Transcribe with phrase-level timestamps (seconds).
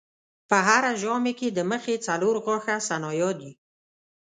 [0.49, 3.51] په هره ژامه کې د مخې څلور غاښه ثنایا دي.